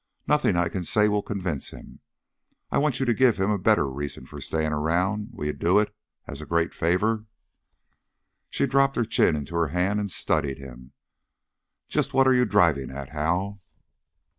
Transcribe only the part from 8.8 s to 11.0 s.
her chin into her hand and studied him.